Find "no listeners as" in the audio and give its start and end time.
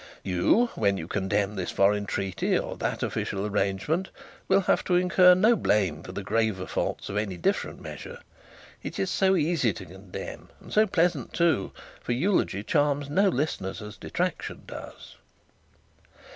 13.11-13.95